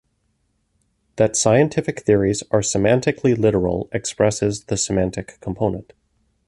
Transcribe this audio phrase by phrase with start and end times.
[1.17, 5.93] That scientific theories are semantically literal expresses the semantic component.